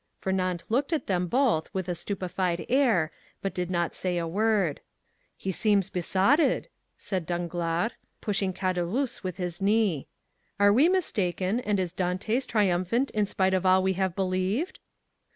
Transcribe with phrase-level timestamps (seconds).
[0.17, 3.11] Fernand looked at them both with a stupefied air,
[3.43, 4.81] but did not say a word.
[5.37, 10.07] "He seems besotted," said Danglars, pushing Caderousse with his knee.
[10.59, 14.79] "Are we mistaken, and is Dantès triumphant in spite of all we have believed?"